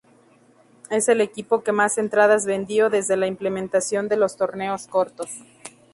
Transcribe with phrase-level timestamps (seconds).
[0.89, 5.29] Es el equipo que más entradas vendió desde la implementación de los torneos cortos.